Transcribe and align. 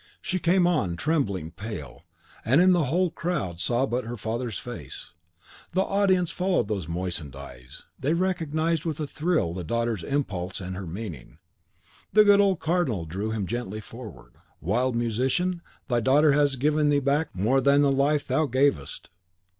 She 0.19 0.39
came 0.39 0.65
on, 0.65 0.95
trembling, 0.95 1.51
pale, 1.51 2.05
and 2.43 2.59
in 2.59 2.71
the 2.71 2.85
whole 2.85 3.11
crowd 3.11 3.59
saw 3.59 3.85
but 3.85 4.03
her 4.05 4.17
father's 4.17 4.57
face. 4.57 5.13
The 5.73 5.83
audience 5.83 6.31
followed 6.31 6.67
those 6.67 6.87
moistened 6.87 7.35
eyes; 7.35 7.85
they 7.99 8.15
recognised 8.15 8.83
with 8.83 8.99
a 8.99 9.05
thrill 9.05 9.53
the 9.53 9.63
daughter's 9.63 10.01
impulse 10.01 10.59
and 10.59 10.75
her 10.75 10.87
meaning. 10.87 11.37
The 12.13 12.23
good 12.23 12.41
old 12.41 12.59
Cardinal 12.59 13.05
drew 13.05 13.29
him 13.29 13.45
gently 13.45 13.79
forward. 13.79 14.33
Wild 14.59 14.95
musician, 14.95 15.61
thy 15.87 15.99
daughter 15.99 16.31
has 16.31 16.55
given 16.55 16.89
thee 16.89 16.99
back 16.99 17.35
more 17.35 17.61
than 17.61 17.83
the 17.83 17.91
life 17.91 18.25
thou 18.25 18.47
gavest! 18.47 19.11